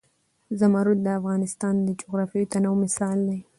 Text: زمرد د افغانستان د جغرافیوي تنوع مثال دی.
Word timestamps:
زمرد 0.59 0.97
د 1.03 1.07
افغانستان 1.19 1.75
د 1.87 1.87
جغرافیوي 1.99 2.47
تنوع 2.53 2.75
مثال 2.83 3.17
دی. 3.29 3.39